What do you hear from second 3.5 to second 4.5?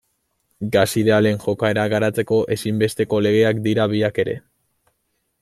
dira biak ere.